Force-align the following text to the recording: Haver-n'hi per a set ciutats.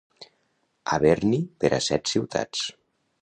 Haver-n'hi 0.95 1.39
per 1.65 1.71
a 1.77 1.81
set 1.91 2.13
ciutats. 2.13 2.65